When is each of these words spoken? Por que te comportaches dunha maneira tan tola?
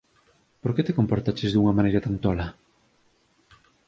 Por 0.61 0.71
que 0.75 0.85
te 0.85 0.97
comportaches 0.99 1.51
dunha 1.51 1.75
maneira 1.77 2.03
tan 2.05 2.15
tola? 2.23 2.47